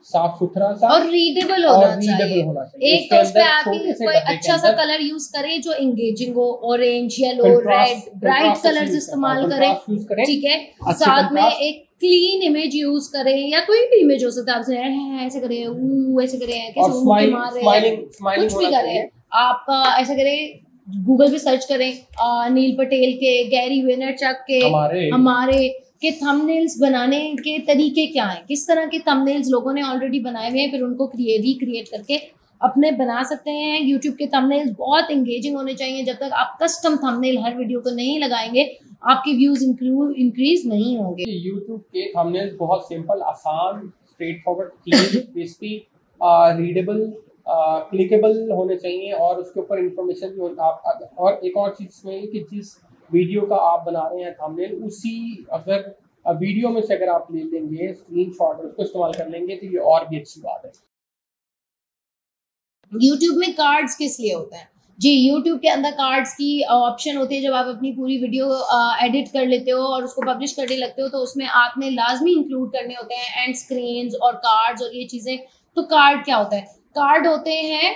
साफ़ 0.09 0.37
सुथरा 0.39 0.71
सा 0.73 0.87
और 0.87 1.05
रीडेबल 1.07 1.63
होना, 1.65 1.77
और 1.77 2.01
चाहिए। 2.03 2.41
होना 2.43 2.63
चाहिए। 2.65 2.93
एक 2.95 3.09
तो 3.11 3.21
उसपे 3.21 3.41
आप 3.41 3.63
कोई 3.65 4.13
अच्छा 4.33 4.55
सा 4.57 4.71
कलर 4.73 5.01
यूज़ 5.01 5.27
करें 5.33 5.61
जो 5.61 5.73
एंगेजिंग 5.73 6.35
हो 6.35 6.45
orange 6.71 7.15
yellow 7.19 7.43
red 7.59 7.97
bright 8.19 8.57
colours 8.63 8.95
इस्तेमाल 8.95 9.45
करें। 9.49 10.25
ठीक 10.25 10.43
है? 10.45 10.57
साथ 10.93 11.31
में 11.33 11.43
एक 11.43 11.85
क्लीन 11.99 12.41
इमेज 12.43 12.75
यूज़ 12.75 13.11
करें 13.13 13.37
या 13.51 13.59
कोई 13.65 13.85
भी 13.87 14.01
इमेज 14.01 14.23
हो 14.23 14.31
सकता 14.31 14.51
है 14.53 14.57
आपसे 14.59 14.77
ऐसे 15.25 15.39
करें 15.39 15.57
ऐसे 16.23 16.37
करें 16.37 16.73
कैसे 16.73 17.05
मार 17.05 17.53
रहे 17.53 17.89
हैं? 17.89 17.97
कुछ 18.39 18.53
भी 18.57 18.71
करें। 18.71 19.09
आप 19.31 19.65
ऐसा 19.99 20.13
करें 20.13 20.59
गूगल 21.05 21.31
पे 21.31 21.39
सर्च 21.39 21.65
करें 21.65 22.53
नील 22.53 22.75
पटेल 22.77 23.13
के 23.17 23.43
गैरी 23.49 23.81
वेनरचक 23.83 24.43
के 24.47 24.59
हमारे, 24.59 25.09
हमारे 25.09 25.67
के 26.01 26.11
थंबनेल्स 26.11 26.77
बनाने 26.79 27.19
के 27.37 27.57
तरीके 27.65 28.05
क्या 28.07 28.25
हैं? 28.25 28.43
किस 28.47 28.67
तरह 28.67 28.85
के 28.85 28.99
थंबनेल्स 28.99 29.49
लोगों 29.51 29.73
ने 29.73 29.81
ऑलरेडी 29.81 30.19
बनाए 30.19 30.49
हुए 30.49 30.59
हैं 30.59 30.71
फिर 30.71 30.81
उनको 30.83 31.07
क्रिएट 31.07 31.41
रिक्रिएट 31.41 31.87
करके 31.87 32.17
अपने 32.61 32.91
बना 32.91 33.21
सकते 33.23 33.51
हैं। 33.51 33.81
यूट्यूब 33.81 34.15
के 34.15 34.27
थंबनेल्स 34.27 34.71
बहुत 34.79 35.11
इंगेजिंग 35.11 35.55
होने 35.57 35.73
चाहिए। 35.73 36.03
जब 36.05 36.15
तक 36.21 36.31
आप 36.33 36.57
कस्टम 36.61 36.95
थंबनेल 36.97 37.37
हर 37.43 37.55
वीडियो 37.57 37.79
को 37.79 37.95
नहीं 37.95 38.19
लगाएँगे 38.19 38.63
आपके 39.03 39.33
व्यूज़ 39.33 39.63
इंक्रीज 39.63 40.67
नहीं 40.67 40.97
होंगे। 40.97 41.23
यूट्यूब 41.29 41.79
के 41.79 42.09
थंबनेल्स 42.09 42.53
बहुत 42.59 42.87
सिंपल 42.89 43.21
आसान 43.27 43.87
straight 44.05 44.41
forward 44.45 44.69
crispy 45.33 45.75
readable 46.21 47.11
clickable 47.91 48.51
होने 48.51 48.75
चाहिए 48.77 49.11
और 49.13 49.39
उसके 49.41 49.59
ऊपर 49.59 49.79
इंफॉर्मेशन 49.79 50.29
भी 50.29 50.55
आप 50.63 51.09
और 51.17 51.39
एक 51.45 51.57
और 51.57 51.73
चीज़ 51.75 52.01
में 52.07 52.27
कि 52.27 52.39
जिस 52.51 52.75
वीडियो 53.11 53.41
का 53.45 53.55
आप 53.67 53.85
बना 53.85 54.07
रहे 54.07 54.23
हैं 54.23 54.33
थंबनेल 54.35 54.83
उसी 54.85 55.45
अगर 55.53 55.95
वीडियो 56.25 56.69
में 56.69 56.81
से 56.81 56.95
अगर 56.95 57.09
आप 57.09 57.27
ले 57.31 57.43
लेंगे 57.43 57.93
स्क्रीन 57.93 58.31
शॉट 58.31 58.57
उसको 58.59 58.83
इस्तेमाल 58.83 59.13
कर 59.13 59.29
लेंगे 59.29 59.55
तो 59.55 59.67
ये 59.67 59.77
और 59.91 60.07
भी 60.07 60.19
अच्छी 60.19 60.41
बात 60.41 60.65
है। 60.65 60.71
यूट्यूब 62.91 63.37
में 63.37 63.53
कार्ड्स 63.53 63.95
किस 63.97 64.19
लिए 64.19 64.33
होते 64.33 64.55
हैं? 64.55 64.67
जी 64.99 65.09
यूट्यूब 65.11 65.59
के 65.59 65.67
अंदर 65.69 65.91
कार्ड्स 65.97 66.33
की 66.35 66.63
ऑप्शन 66.71 67.17
होती 67.17 67.35
है 67.35 67.41
जब 67.41 67.53
आप 67.53 67.65
अपनी 67.67 67.91
पूरी 67.93 68.17
वीडियो 68.21 68.47
एडिट 69.03 69.27
कर 69.33 69.45
लेते 69.47 69.71
हो 69.71 69.83
और 69.85 70.03
उसको 70.03 70.21
पब्लिश 70.23 70.53
करने 70.53 70.75
लगते 70.77 71.01
हो 71.01 71.07
तो 71.09 71.17
उसमें 71.23 71.45
आपने 71.47 71.89
लाजमी 71.91 72.31
इंक्लूड 72.33 72.71
करने 72.73 72.93
होते 72.95 73.15
हैं 73.15 73.45
एंड 73.45 73.55
स्क्रीन 73.55 74.09
और 74.21 74.35
कार्ड्स 74.45 74.83
और 74.83 74.95
ये 74.95 75.05
चीज़ें। 75.07 75.37
तो 75.77 75.83
कार्ड 75.85 76.23
क्या 76.25 76.35
होता 76.35 76.55
है? 76.55 76.78
कार्ड 76.95 77.27
होते 77.27 77.53
हैं 77.53 77.91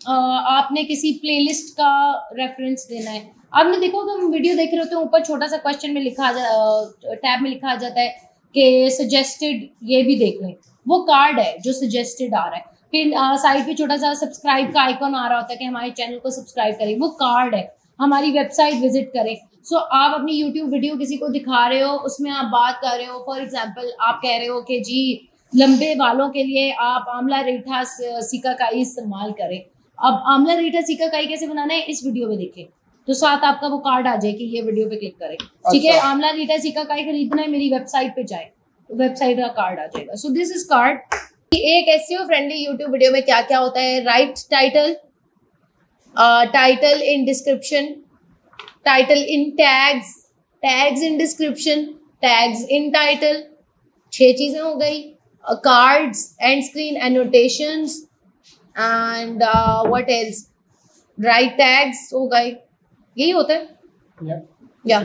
आपने 0.00 0.82
किसी 0.84 1.12
प्लेलिस्ट 1.14 1.72
का 1.74 1.92
रेफरेंस 2.34 2.86
देना 2.90 3.10
है। 3.10 3.30
आपने 3.52 3.76
देखो 3.78 4.02
तो 4.02 4.16
हम 4.16 4.30
वीडियो 4.32 4.56
देख 4.56 4.70
रहे 4.70 4.80
होते 4.80 4.94
हैं 4.94 5.02
ऊपर 5.02 5.24
छोटा 5.24 5.46
सा 5.46 5.56
क्वेश्चन 5.58 5.90
में 5.90 6.00
लिखा 6.02 6.30
टैब 6.32 7.42
में 7.42 7.48
लिखा 7.50 7.74
जाता 7.76 8.00
है 8.00 8.08
कि 8.54 8.90
सजेस्टेड 8.92 9.68
ये 9.84 10.02
भी 10.02 10.16
देख 10.18 10.42
लें। 10.42 10.54
वो 10.86 10.98
कार्ड 11.04 11.38
है 11.40 11.56
जो 11.58 11.72
सजेस्टेड 11.74 12.34
आ 12.34 12.46
रहा 12.46 12.56
है। 12.56 12.64
फिर 12.92 13.12
साइड 13.38 13.66
पे 13.66 13.74
छोटा 13.74 13.96
सा 13.96 14.12
सब्सक्राइब 14.14 14.72
का 14.72 14.82
आइकॉन 14.82 15.14
आ 15.14 15.26
रहा 15.28 15.38
होता 15.38 15.52
है 15.52 15.58
कि 15.58 15.64
हमारे 15.64 15.90
चैनल 15.92 16.18
को 16.18 16.30
सब्सक्राइब 16.30 16.74
करें। 16.76 16.98
वो 17.00 17.08
कार्ड 17.20 17.54
है। 17.54 17.70
हमारी 17.98 18.30
वेबसाइट 18.32 18.74
विज़िट 18.76 19.10
करें। 19.14 19.36
सो 19.64 19.76
so, 19.76 19.82
आप 19.92 20.14
अपनी 20.14 20.32
यूट्यूब 20.32 20.70
वीडियो 20.70 20.96
किसी 20.96 21.16
को 21.16 21.28
दिखा 21.30 21.66
रहे 21.66 21.80
हो 21.80 21.92
उसमें 22.06 22.30
आप 22.30 22.46
बात 22.52 22.78
कर 22.82 22.96
रहे 22.96 23.06
हो 23.06 23.22
फॉर 23.26 23.40
एग्ज़ाम्पल 23.40 23.92
आप 24.02 24.20
कह 24.22 24.36
रहे 24.36 24.46
हो 24.46 24.60
कि 24.62 24.78
जी 24.80 25.28
लंबे 25.52 25.94
बालों 25.94 26.28
के 26.30 26.42
लिए 26.44 26.70
आप 26.72 27.06
आंवला 27.10 27.40
रेठा 27.42 27.82
सिकाकाई 27.84 28.80
इस्तेमाल 28.80 29.32
करें। 29.32 29.58
अब 29.98 30.22
आंवला 30.28 30.54
रेठा 30.54 30.80
सिकाकाई 30.82 31.26
कैसे 31.26 31.46
बनाना 31.46 31.74
है 31.74 31.82
इस 31.84 32.04
वीडियो 32.04 32.28
में 32.28 32.36
देखें 32.38 32.64
तो 33.08 33.14
साथ 33.14 33.44
आपका 33.44 33.68
वो 33.68 33.78
कार्ड 33.80 34.06
आ 34.06 34.14
जाए 34.16 34.32
कि 34.32 34.44
ये 34.46 34.60
वीडियो 34.62 34.88
पे 34.88 34.96
क्लिक 34.96 35.16
करें। 35.16 35.36
ठीक 35.36 35.84
है 35.84 35.92
अच्छा। 35.92 36.08
आंवला 36.08 36.30
रीटा 36.32 36.56
सिकाकाई 36.58 37.04
खरीदना 37.04 37.42
है 37.42 37.48
मेरी 37.50 37.70
वेबसाइट 37.72 38.14
पे 38.16 38.24
जाए। 38.24 38.50
तो 38.90 38.96
वेबसाइट 38.96 39.38
का 39.38 39.48
कार्ड 39.54 39.80
आ 39.80 39.86
जाएगा। 39.86 40.14
सो 40.14 40.28
दिस 40.30 40.52
इज़ 40.52 40.64
कार्ड 40.68 40.98
एक 41.54 41.88
एस 41.90 42.08
फ्रेंडली 42.18 42.64
यूट्यूब 42.64 42.90
वीडियो 42.92 43.10
में 43.12 43.22
क्या 43.22 43.40
क्या 43.42 43.58
होता 43.58 43.80
है? 43.80 44.02
Right 44.04 44.34
title 44.50 44.96
title 46.52 47.02
in 47.04 47.24
description 47.24 47.94
title 48.84 49.24
in 49.30 49.50
tags 49.58 50.14
tags 50.62 51.02
in 51.02 51.18
description 51.18 51.84
tags 52.22 52.66
in 52.70 52.90
title 52.90 53.42
छह 54.12 54.32
चीज़ें 54.34 54.60
हो 54.60 54.74
गई। 54.76 55.02
Uh, 55.44 55.56
cards, 55.60 56.34
end 56.40 56.64
screen 56.64 56.96
annotations, 56.96 58.06
and 58.76 59.42
uh, 59.42 59.84
what 59.84 60.10
else? 60.10 60.48
Tags. 61.18 61.98
हो 62.12 62.26
गए 62.28 62.48
यही 63.16 63.30
होता 63.30 63.54
है? 63.54 63.68
या 64.86 65.00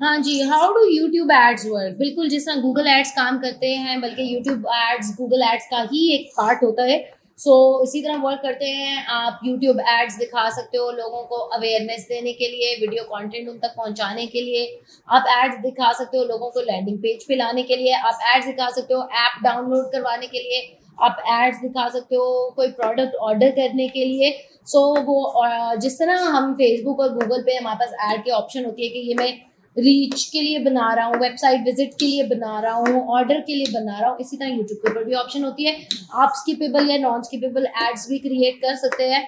हाँ 0.00 0.16
जी 0.22 0.40
how 0.48 0.72
do 0.72 0.84
YouTube 0.84 1.30
ads 1.32 1.64
work 1.66 1.96
बिल्कुल 1.98 2.28
जिस 2.28 2.46
तरह 2.46 2.60
गूगल 2.62 2.86
एड्स 2.86 3.10
काम 3.16 3.38
करते 3.40 3.66
हैं 3.74 4.00
बल्कि 4.00 4.22
यूट्यूब 4.34 4.66
एड्स 4.76 5.14
गूगल 5.18 5.42
एड्स 5.42 5.66
का 5.70 5.80
ही 5.92 6.08
एक 6.14 6.30
पार्ट 6.36 6.62
होता 6.64 6.82
है। 6.84 6.98
सो 7.38 7.50
so, 7.50 7.82
इसी 7.84 8.00
तरह 8.02 8.16
वर्क 8.16 8.40
करते 8.42 8.66
हैं। 8.66 9.04
आप 9.06 9.40
यूट्यूब 9.44 9.80
एड्स 9.90 10.16
दिखा 10.18 10.48
सकते 10.50 10.78
हो 10.78 10.90
लोगों 10.90 11.22
को 11.22 11.36
अवेयरनेस 11.56 12.06
देने 12.08 12.32
के 12.32 12.46
लिए 12.48 12.74
वीडियो 12.80 13.02
कंटेंट 13.04 13.48
उन 13.48 13.58
तक 13.58 13.74
पहुँचाने 13.76 14.26
के 14.26 14.40
लिए। 14.40 14.64
आप 15.08 15.26
एड्स 15.30 15.58
दिखा 15.62 15.92
सकते 15.92 16.18
हो 16.18 16.24
लोगों 16.24 16.50
को 16.50 16.60
लैंडिंग 16.62 16.98
पेज 16.98 17.26
पे 17.28 17.36
लाने 17.36 17.62
के 17.62 17.76
लिए। 17.76 17.92
आप 17.92 18.18
एड्स 18.34 18.46
दिखा 18.46 18.68
सकते 18.70 18.94
हो 18.94 19.02
ऐप 19.16 19.42
डाउनलोड 19.44 19.92
करवाने 19.92 20.26
के 20.26 20.38
लिए। 20.38 20.60
आप 20.98 21.22
एड्स 21.32 21.58
दिखा 21.62 21.88
सकते 21.88 22.16
हो 22.16 22.28
कोई 22.56 22.68
प्रोडक्ट 22.72 23.14
ऑर्डर 23.22 23.50
करने 23.50 23.88
के 23.88 24.04
लिए। 24.04 24.30
सो 24.66 24.78
so, 24.88 25.04
वो 25.04 25.76
जिस 25.80 25.98
तरह 25.98 26.24
हम 26.36 26.54
फेसबुक 26.54 27.00
और 27.00 27.12
गूगल 27.14 27.42
पे 27.42 27.56
हमारे 27.56 27.76
पास 27.76 27.92
ऐड 28.10 28.24
की 28.24 28.30
ऑप्शन 28.32 28.64
होती 28.64 28.84
है 28.84 28.88
कि 28.88 29.08
ये 29.08 29.14
मैं 29.14 29.32
रीच 29.76 30.24
के 30.24 30.40
लिए 30.40 30.58
बना 30.60 30.92
रहा 30.94 31.06
हूँ 31.06 31.16
वेबसाइट 31.20 31.64
विज़िट 31.64 31.94
के 32.00 32.06
लिए 32.06 32.22
बना 32.26 32.58
रहा 32.60 32.74
हूँ 32.74 33.06
ऑर्डर 33.16 33.40
के 33.40 33.54
लिए 33.54 33.72
बना 33.72 33.98
रहा 33.98 34.10
हूँ 34.10 34.18
इसी 34.20 34.36
तरह 34.36 34.48
यूट्यूब 34.48 34.78
के 34.78 34.90
ऊपर 34.90 35.04
भी 35.04 35.14
ऑप्शन 35.16 35.44
होती 35.44 35.64
है। 35.64 35.76
आप 36.14 36.32
स्किपेबल 36.36 36.90
या 36.90 36.98
नॉन 36.98 37.22
स्किपेबल 37.22 37.66
एड्स 37.82 38.08
भी 38.10 38.18
क्रिएट 38.18 38.56
कर 38.62 38.76
सकते 38.76 39.08
हैं। 39.10 39.22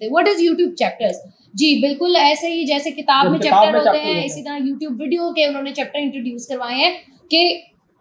वट 0.00 0.28
इज़ 0.28 0.42
यूट्यूब 0.42 0.74
चैप्टर्स 0.74 1.20
जी 1.56 1.74
बिल्कुल 1.82 2.16
ऐसे 2.16 2.48
ही 2.48 2.64
जैसे 2.64 2.90
किताब 2.92 3.30
में 3.32 3.38
चैप्टर 3.38 3.76
होते 3.76 3.98
हैं 3.98 4.24
इसी 4.24 4.42
तरह 4.42 4.66
यूट्यूब 4.66 5.00
वीडियो 5.00 5.30
के 5.32 5.46
उन्होंने 5.48 5.72
चैप्टर 5.72 5.98
इंट्रोड्यूस 6.00 6.46
करवाए 6.46 6.74
हैं 6.74 6.92
कि 7.30 7.44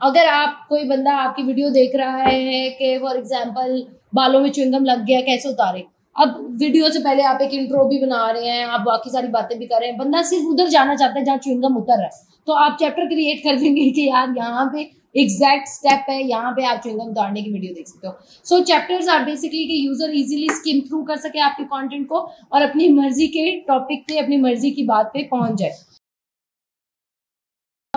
अगर 0.01 0.27
आप 0.29 0.65
कोई 0.69 0.83
बंदा 0.87 1.13
आपकी 1.17 1.43
वीडियो 1.43 1.69
देख 1.71 1.95
रहा 1.95 2.17
है 2.17 2.69
कि 2.71 2.97
फॉर 2.99 3.17
एग्ज़ाम्पल 3.17 3.85
बालों 4.15 4.39
में 4.39 4.51
च्विंगम 4.51 4.83
लग 4.85 5.05
गया 5.05 5.21
कैसे 5.21 5.49
उतारे? 5.49 5.85
अब 6.17 6.37
वीडियो 6.59 6.89
से 6.89 6.99
पहले 6.99 7.23
आप 7.25 7.41
एक 7.41 7.53
इंट्रो 7.53 7.83
भी 7.87 7.99
बना 7.99 8.29
रहे 8.29 8.47
हैं, 8.47 8.65
आप 8.65 8.81
बाकी 8.81 9.09
सारी 9.09 9.27
बातें 9.29 9.57
भी 9.59 9.65
कर 9.65 9.79
रहे 9.79 9.89
हैं, 9.89 9.97
बंदा 9.97 10.21
सिर्फ़ 10.23 10.45
उधर 10.47 10.67
जाना 10.69 10.95
चाहता 10.95 11.19
है 11.19 11.25
जहाँ 11.25 11.37
चुनगम 11.39 11.75
उतर 11.77 11.97
रहा 11.97 12.05
है। 12.05 12.25
तो 12.47 12.53
आप 12.55 12.77
चैप्टर 12.79 13.07
क्रिएट 13.07 13.43
कर 13.43 13.59
देंगे 13.59 13.89
कि 13.91 14.07
यार 14.07 14.33
यहाँ 14.37 14.69
पे 14.73 14.89
एग्जैक्ट 15.15 15.67
स्टेप 15.67 16.05
है, 16.09 16.21
यहाँ 16.23 16.51
पे 16.51 16.65
आप 16.65 16.81
चुनगम 16.83 17.09
उतारने 17.11 17.41
की 17.41 17.51
वीडियो 17.51 17.73
देख 17.73 17.87
सकते 17.87 18.07
हो। 18.07 18.13
सो 18.45 18.59
चैप्टर्स 18.61 19.07
आर 19.09 19.23
बेसिकली 19.25 19.65
कि 19.67 19.85
यूज़र 19.87 20.13
इजीली 20.13 20.47
स्किम 20.51 20.79
थ्रू 20.87 21.01
कर 21.03 21.17
सके 21.17 21.39
आपके 21.41 21.63
कंटेंट 21.65 22.07
को 22.07 22.19
और 22.51 22.61
अपनी 22.61 22.87
मर्ज़ी 22.93 23.27
के 23.27 23.51
टॉपिक 23.67 24.03
पे, 24.07 24.17
अपनी 24.17 24.37
मर्ज़ी 24.37 24.71
की 24.71 24.83
बात 24.85 25.11
पे 25.13 25.27
पहुँच 25.31 25.59
जाए। 25.59 25.71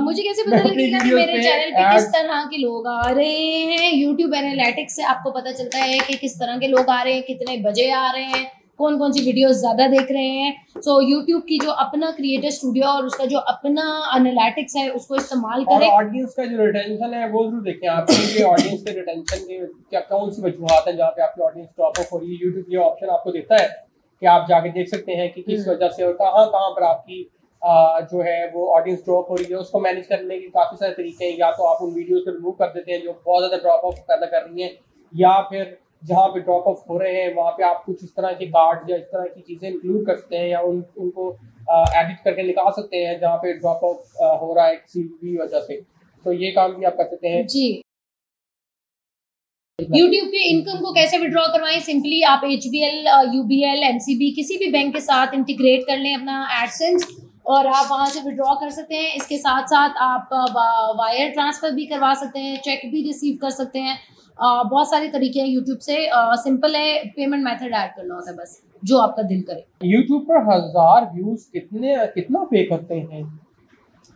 मुझे 0.00 0.22
कैसे 0.22 0.42
पता 0.44 0.62
लगेगा 0.64 0.98
कि 0.98 1.10
मेरे 1.12 1.42
चैनल 1.42 1.70
पे 1.72 1.92
किस 1.92 2.06
तरह 2.12 2.44
के 2.46 2.58
लोग 2.58 2.86
आ 2.88 3.10
रहे 3.10 3.50
हैं? 3.72 3.92
यूट्यूब 3.94 4.34
एनालिटिक्स 4.34 4.96
से 4.96 5.02
आपको 5.10 5.30
पता 5.32 5.52
चलता 5.52 5.78
है 5.80 5.98
कि 6.00 6.16
किस 6.16 6.38
तरह 6.38 6.58
के 6.58 6.68
लोग 6.68 6.90
आ 6.90 7.02
रहे 7.02 7.14
हैं 7.14 7.22
कितने 7.24 7.56
बजे 7.68 7.90
आ 7.92 8.10
रहे 8.10 8.24
हैं 8.24 8.48
कौन 8.78 8.96
कौन 8.98 9.12
सी 9.12 9.22
वीडियोस 9.24 9.56
ज़्यादा 9.56 9.86
देख 9.88 10.10
रहे 10.10 10.28
हैं। 10.34 10.52
सो 10.74 10.90
so, 10.90 11.08
यूट्यूब 11.08 11.42
की 11.48 11.58
जो 11.58 11.70
अपना 11.82 12.10
क्रिएटर 12.12 12.50
स्टूडियो 12.50 12.86
और 12.88 13.06
उसका 13.06 13.24
जो 13.32 13.38
अपना 13.50 13.82
एनालिटिक्स 14.16 14.76
है 14.76 14.88
उसको 14.90 15.16
इस्तेमाल 15.16 15.64
करें। 15.64 15.86
ऑडियंस 15.88 16.34
का 16.36 16.44
जो 16.44 16.64
रिटेंशन 16.64 17.14
है 17.14 17.28
वो 17.30 17.44
ज़रूर 17.44 17.60
देखें। 17.62 17.88
आप 17.90 18.10
ये 18.10 18.42
ऑडियंस 18.44 18.80
के 18.82 18.92
रिटेंशन 18.92 19.44
के 19.44 19.58
क्या 19.66 20.00
कौन 20.10 20.30
सी 20.30 20.42
वजूहत 20.42 20.88
है 20.88 20.96
जहाँ 20.96 21.10
पे 21.10 21.22
आपकी 21.22 21.42
ऑडियंस 21.42 21.68
ड्रॉप 21.68 21.98
ऑफ़ 22.00 22.08
हो 22.12 22.18
रही 22.18 22.30
है? 22.30 22.38
यूट्यूब 22.44 22.64
ये 22.70 22.78
ऑप्शन 22.84 23.12
आपको 23.16 23.32
देता 23.32 23.60
है 23.62 23.68
कि 24.22 24.26
आप 24.28 24.46
जाके 24.48 24.70
देख 24.70 24.88
सकते 24.88 25.12
हैं 25.12 25.32
कि 25.32 25.42
किस 25.42 25.60
हम्म। 25.60 25.70
वजह 25.72 25.88
से 25.90 26.04
और 26.04 26.12
कहाँ 26.14 26.46
कहाँ 26.48 26.70
पर 26.70 26.84
आपकी 26.84 27.22
जो 27.62 28.20
है 28.22 28.50
वो 28.50 28.66
ऑडियंस 28.76 29.00
ड्रॉप 29.04 29.30
हो 29.30 29.34
रही 29.36 29.46
है, 29.46 29.56
उसको 29.56 29.80
मैनेज 29.80 30.06
करने 30.06 30.38
के 30.38 30.48
काफ़ी 30.50 30.76
सारे 30.76 30.92
तरीके 30.94 31.24
हैं। 31.24 31.36
या 31.38 31.50
तो 31.52 31.64
आप 31.64 31.82
उन 31.82 31.92
वीडियोस 31.94 32.22
को 32.24 32.30
रिमूव 32.30 32.52
कर 32.54 32.72
देते 32.74 32.92
हैं 32.92 33.02
जो 33.02 33.12
बहुत 33.26 33.42
ज़्यादा 33.42 33.62
ड्रॉप 33.62 33.84
ऑफ़ 33.84 33.98
पैदा 34.02 34.26
कर 34.28 34.42
रही 34.42 34.62
हैं, 34.62 34.70
या 35.12 35.40
फिर 35.50 35.76
जहाँ 36.02 36.28
पे 36.28 36.40
ड्रॉप 36.40 36.64
ऑफ़ 36.66 36.84
हो 36.90 36.98
रहे 36.98 37.14
हैं, 37.14 37.34
वहाँ 37.34 37.50
पे 37.52 37.64
आप 37.64 37.82
कुछ 37.86 38.04
इस 38.04 38.14
तरह 38.16 38.32
के 38.34 38.46
कार्ड 38.48 38.90
या 38.90 38.96
इस 38.96 39.04
तरह 39.04 39.24
की 39.26 39.40
चीज़ें 39.42 39.68
इंक्लूड 39.70 40.06
कर 40.06 40.16
सकते 40.16 40.36
हैं, 40.36 40.48
या 40.48 40.60
उन, 40.62 40.84
उनको 40.98 41.30
एडिट 41.70 42.24
करके 42.24 42.42
निकाल 42.42 42.70
सकते 42.72 42.96
हैं, 42.96 43.18
जहाँ 43.20 43.36
पे 43.38 43.52
ड्रॉप 43.54 43.84
ऑफ़ 43.84 44.24
हो 44.40 44.52
रहा 44.54 44.66
है 44.66 44.76
किसी 44.76 45.02
भी 45.02 45.36
वजह 45.38 45.60
से। 45.60 45.80
तो 46.26 46.32
ये 46.34 46.50
काम 46.52 46.74
भी 46.74 46.84
आप 46.84 46.96
कर 46.96 47.04
सकते 47.06 47.28
हैं। 47.28 47.46
जी। 47.48 47.68
यूट्यूब 49.78 50.26
के 50.28 50.48
इनकम 50.48 50.80
को 50.80 50.92
कैसे 50.94 51.18
विड्रॉ 51.18 51.46
करवाएँ? 51.48 51.78
सिंपली 51.82 52.22
आप 52.24 52.42
H 52.46 52.66
B 52.68 52.82
L 52.84 53.06
U 53.34 53.42
B 53.44 53.62
L 53.66 53.82
M 53.84 53.98
C 54.00 54.18
B 54.18 54.30
किसी 54.32 54.56
भी 54.58 54.70
बैंक 54.72 54.92
के 54.94 55.00
साथ 55.02 55.34
इंटीग्रेट 55.34 55.86
कर 55.86 55.98
लें 55.98 56.14
अपना 56.14 56.46
एडसेंस 56.62 57.06
और 57.50 57.66
आप 57.68 57.86
वहाँ 57.90 58.06
से 58.08 58.20
विड्रॉ 58.20 58.54
कर 58.56 58.70
सकते 58.70 58.94
हैं। 58.96 59.14
इसके 59.14 59.36
साथ 59.38 59.66
साथ 59.68 60.00
आप 60.02 60.28
वायर 60.98 61.30
ट्रांसफ़र 61.32 61.70
भी 61.72 61.86
करवा 61.86 62.12
सकते 62.16 62.40
हैं 62.40 62.56
चेक 62.62 62.90
भी 62.92 63.02
रिसीव 63.02 63.38
कर 63.42 63.50
सकते 63.52 63.78
हैं। 63.80 63.98
बहुत 64.38 64.90
सारे 64.90 65.08
तरीके 65.10 65.40
हैं 65.40 65.48
यूट्यूब 65.48 65.78
से। 65.80 65.96
सिंपल 66.42 66.74
है 66.76 67.04
पेमेंट 67.16 67.44
मेथड 67.44 67.74
ऐड 67.74 67.90
करना 67.96 68.14
होता 68.14 68.30
है 68.30 68.36
बस 68.36 68.60
जो 68.84 68.98
आपका 68.98 69.22
दिल 69.24 69.42
करे। 69.48 69.64
यूट्यूब 69.86 70.22
पर 70.24 70.42
हज़ार 70.44 71.10
व्यूज़ 71.14 71.46
कितने 71.52 71.96
कितना 72.14 72.44
पे 72.50 72.64
करते 72.66 72.94
हैं? 72.96 73.22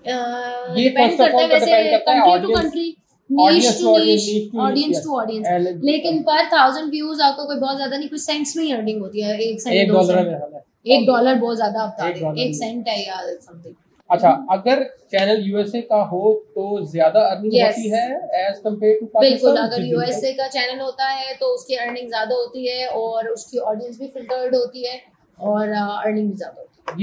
ये 0.04 0.82
डिपेंड 0.82 1.16
करता 1.18 1.38
है 1.38 1.48
वैसे 1.48 1.98
country 1.98 2.40
to 2.40 2.54
country 2.54 2.88
niche 3.30 3.68
to 3.80 3.96
niche 3.98 4.26
audience 4.60 5.02
to 5.04 5.16
audience 5.18 5.80
लेकिन 5.84 6.22
पर 6.22 6.44
थाउज़ेंड 6.52 6.90
व्यूज़ 6.90 7.22
आपको 7.22 7.46
कोई 7.46 7.56
बहुत 7.58 7.76
ज़्यादा 7.76 7.96
नहीं 7.96 8.08
कुछ 8.08 8.20
सेंट्स 8.22 8.56
में 8.56 8.64
ही 8.64 8.72
अर्निंग 8.72 9.00
होती 9.00 9.22
है 9.22 9.38
एक 9.40 9.60
सेंट 9.60 9.90
दो 9.90 10.02
सेंट 10.06 10.62
एक 10.86 11.06
डॉलर 11.06 11.34
बहुत 11.36 11.56
ज़्यादा 11.56 11.86
बता 11.86 12.10
दें 12.10 12.42
एक 12.42 12.54
सेंट 12.56 12.88
है। 12.88 12.98
या 13.00 13.20
समथिंग 13.30 13.74
अच्छा 14.10 14.30
अगर 14.52 14.82
चैनल 15.12 15.42
यूएसए 15.42 15.80
का 15.82 16.00
हो 16.06 16.32
तो 16.54 16.64
ज़्यादा 16.86 17.20
अर्निंग 17.26 17.52
yes. 17.54 17.66
होती 17.68 17.88
है 17.90 18.02
एज 18.40 18.58
कंपेयर 18.64 18.98
टू 19.00 19.20
बिल्कुल 19.20 19.56
अगर 19.58 19.82
यूएसए 19.84 20.32
का 20.32 20.48
चैनल 20.48 20.80
होता 20.80 21.06
है 21.10 21.34
तो 21.36 21.46
उसकी 21.54 21.74
अर्निंग 21.76 22.08
ज़्यादा 22.08 22.34
होती 22.34 22.66
है 22.68 22.86
और 22.88 23.28
उसकी 23.28 23.58
ऑडियंस 23.70 23.98
भी 24.00 24.08
फिल्टर्ड 24.08 24.54
होती 24.56 24.86
है 24.86 25.00
और 25.38 25.68
अर्निंग 25.68 26.28
भी 26.28 26.36
ज़्यादा 26.36 26.60
होती 26.60 26.70
है। 26.92 27.02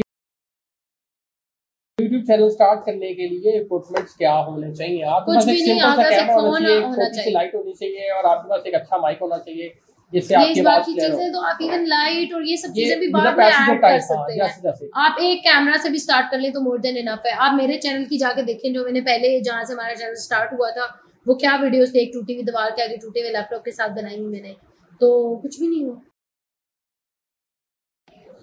यूट्यूब 1.98 2.24
चैनल 2.26 2.50
स्टार्ट 2.50 2.86
करने 2.86 3.14
के 3.14 3.28
लिए 3.28 3.52
इक्विपमेंट्स 3.58 4.16
क्या 4.18 4.34
होने 4.34 4.74
चाहिए? 4.76 5.02
आपके 5.04 5.34
पास 5.34 5.48
एक 5.48 5.60
सिंपल 5.60 5.96
सा 5.96 6.10
कैमरा 6.10 6.36
होना 6.36 7.10
चाहिए 7.10 7.34
लाइट 7.34 7.56
होनी 7.56 7.74
चाहिए। 7.74 8.10
और 8.12 8.26
आपके 8.28 8.50
पास 8.50 8.64
एक 8.68 8.76
अच्छा 8.76 8.98
माइक 9.00 9.20
होना 9.22 9.38
चाहिए। 9.40 9.74
जिससे 10.13 10.36
आपकी 10.36 10.62
बात 10.62 10.86
की 10.86 10.94
चीज़ें 10.94 11.32
तो 11.32 11.41
आप 11.41 11.58
इवन 11.62 11.86
लाइट 11.88 12.34
और 12.34 12.48
ये 12.48 12.58
सब 12.58 12.74
चीज़ें 12.74 13.00
भी 13.00 13.08
बाद 13.10 13.38
में 13.38 13.46
ऐड 13.46 13.82
कर 13.82 14.00
सकते 14.01 14.34
हैं। 14.34 14.89
आप 15.01 15.20
एक 15.22 15.39
कैमरा 15.44 15.77
से 15.77 15.89
भी 15.89 16.00
स्टार्ट 16.00 16.32
कर 16.32 16.39
लें 16.39 16.51
तो 16.53 16.62
मोर 16.62 16.80
देन 16.82 16.98
इनफ 16.98 17.22
है। 17.25 17.34
आप 17.36 17.53
मेरे 17.56 17.77
चैनल 17.80 18.06
की 18.06 18.18
जाके 18.18 18.44
देखें 18.44 18.74
जो 18.74 18.86
मैंने 18.86 19.01
पहले 19.03 19.39
जहाँ 19.41 19.63
से 19.65 19.74
हमारा 19.74 19.94
चैनल 19.96 20.15
स्टार्ट 20.22 20.53
हुआ 20.53 20.70
था 20.72 20.86
वो 21.25 21.36
क्या 21.38 21.56
वीडियोस 21.58 21.94
थे? 21.96 22.00
एक 22.01 22.12
टूटी 22.13 22.34
हुई 22.34 22.44
दीवार 22.44 22.72
के 22.72 22.84
आगे 22.84 22.98
टूटे 22.98 23.22
हुए 23.22 23.32
लैपटॉप 23.32 23.62
के 23.65 23.72
साथ 23.72 23.89
बनाई 23.96 24.18
मैंने। 24.20 24.56
तो 25.01 25.36
कुछ 25.38 25.60
भी 25.60 25.68
नहीं 25.68 25.84
हुआ। 25.84 26.00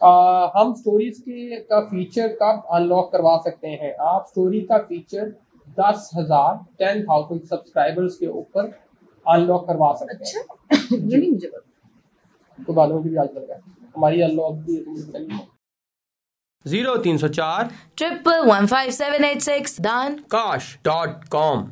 आ, 0.00 0.50
हम 0.56 0.75
स्टोरीज 0.75 1.18
के 1.18 1.56
का 1.62 1.80
फीचर 1.87 2.28
कब 2.42 2.66
अनलॉक 2.72 3.10
करवा 3.12 3.37
सकते 3.44 3.68
हैं? 3.68 3.94
आप 4.06 4.26
स्टोरी 4.28 4.60
का 4.62 4.78
फीचर 4.80 5.25
दस 5.78 6.10
हज़ार 6.16 6.54
टेन 6.78 7.02
थाउज़ेंड 7.04 7.42
सब्सक्राइबर्स 7.44 8.16
के 8.16 8.26
ऊपर 8.28 8.70
अनलॉक 9.26 9.66
करवा 9.66 9.92
सकते 9.94 10.14
हैं। 10.14 10.42
अच्छा। 10.42 10.77
ये 10.92 11.16
नहीं 11.16 11.30
मुझे 11.30 11.49
पता। 11.49 12.64
तो 12.64 12.73
बाद 12.73 12.90
में 12.90 13.02
भी 13.02 13.16
आज 13.16 13.28
लगा 13.37 13.61
हमारी 13.97 14.21
अनलॉक 14.23 14.54
भी 14.66 14.76
ज़ीरो 16.64 16.97
तीन 16.97 17.18
सौ 17.18 17.28
चार। 17.28 17.71
Triple 17.97 18.45
one 18.47 18.66
five 18.66 18.90
seven 18.90 19.25
eight 19.25 19.40
six 19.40 19.80
दान 19.80 20.16
काश 20.30 20.78
डॉट 20.85 21.28
कॉम 21.28 21.68